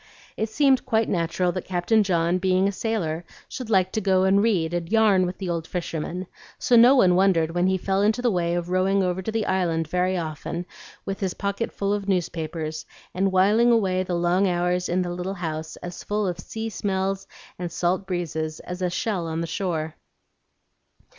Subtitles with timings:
[0.35, 4.41] It seemed quite natural that Captain John, being a sailor, should like to go and
[4.41, 6.25] read and "yarn" with the old fisherman;
[6.57, 9.45] so no one wondered when he fell into the way of rowing over to the
[9.45, 10.65] Island very often
[11.05, 12.83] with his pocket full of newspapers,
[13.13, 17.27] and whiling away the long hours in the little house as full of sea smells
[17.59, 19.93] and salt breezes as a shell on the shore.